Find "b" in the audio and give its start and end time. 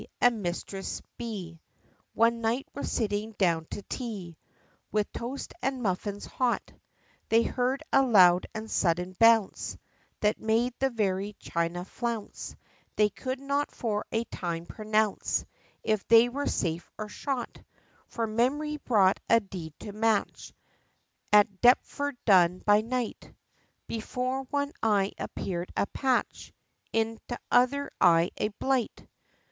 1.19-1.59